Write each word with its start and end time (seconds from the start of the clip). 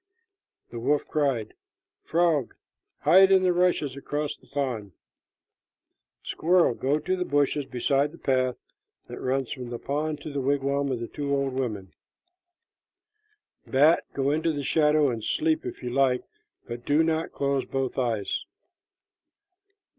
The 0.71 0.79
wolf 0.79 1.07
cried, 1.07 1.53
"Frog, 2.03 2.55
hide 3.01 3.31
in 3.31 3.43
the 3.43 3.53
rushes 3.53 3.95
across 3.95 4.35
the 4.35 4.47
pond. 4.47 4.93
Squirrel, 6.23 6.73
go 6.73 6.97
to 6.97 7.15
the 7.15 7.23
bushes 7.23 7.65
beside 7.65 8.11
the 8.11 8.17
path 8.17 8.57
that 9.07 9.21
runs 9.21 9.51
from 9.51 9.69
the 9.69 9.77
pond 9.77 10.19
to 10.21 10.33
the 10.33 10.41
wigwam 10.41 10.91
of 10.91 11.01
the 11.01 11.07
two 11.07 11.31
old 11.35 11.53
women. 11.53 11.93
Bat, 13.67 14.03
go 14.15 14.31
into 14.31 14.51
the 14.51 14.63
shadow 14.63 15.09
and 15.11 15.23
sleep 15.23 15.67
if 15.67 15.83
you 15.83 15.91
like, 15.91 16.23
but 16.65 16.83
do 16.83 17.03
not 17.03 17.31
close 17.31 17.63
both 17.65 17.95
eyes. 17.99 18.45